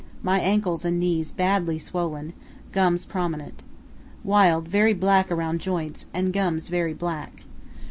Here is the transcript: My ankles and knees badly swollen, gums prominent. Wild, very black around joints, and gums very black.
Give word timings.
My 0.23 0.39
ankles 0.39 0.83
and 0.83 0.99
knees 0.99 1.31
badly 1.31 1.77
swollen, 1.77 2.33
gums 2.71 3.05
prominent. 3.05 3.61
Wild, 4.23 4.67
very 4.67 4.93
black 4.95 5.31
around 5.31 5.61
joints, 5.61 6.07
and 6.11 6.33
gums 6.33 6.69
very 6.69 6.95
black. 6.95 7.43